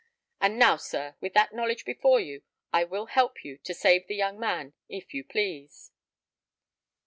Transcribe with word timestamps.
And 0.41 0.57
now, 0.57 0.77
sir, 0.77 1.15
with 1.21 1.35
that 1.35 1.53
knowledge 1.53 1.85
before 1.85 2.19
you, 2.19 2.41
I 2.73 2.85
will 2.85 3.05
help 3.05 3.43
you 3.45 3.59
to 3.59 3.73
save 3.75 4.07
the 4.07 4.15
young 4.15 4.39
man, 4.39 4.73
if 4.89 5.13
you 5.13 5.23
please." 5.23 5.91